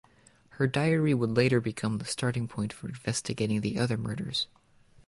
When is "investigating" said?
2.87-3.61